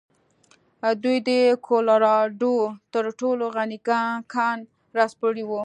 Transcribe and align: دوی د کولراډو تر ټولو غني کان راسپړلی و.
دوی 1.03 1.17
د 1.29 1.31
کولراډو 1.67 2.55
تر 2.93 3.05
ټولو 3.19 3.45
غني 3.55 3.79
کان 4.33 4.57
راسپړلی 4.97 5.43
و. 5.47 5.51